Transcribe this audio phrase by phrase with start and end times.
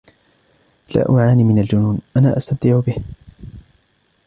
[0.95, 2.97] أنا لا أعاني من الجنون، أنا أستمتع به.